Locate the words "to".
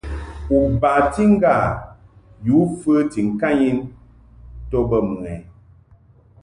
4.69-4.77